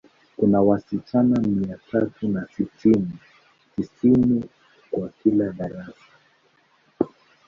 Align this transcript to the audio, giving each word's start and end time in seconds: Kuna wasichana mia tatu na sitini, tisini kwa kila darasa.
Kuna 0.37 0.61
wasichana 0.61 1.39
mia 1.39 1.77
tatu 1.91 2.27
na 2.27 2.47
sitini, 2.57 3.11
tisini 3.75 4.45
kwa 4.91 5.09
kila 5.09 5.49
darasa. 5.51 6.05